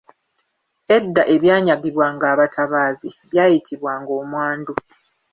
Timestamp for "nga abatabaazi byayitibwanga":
2.25-4.11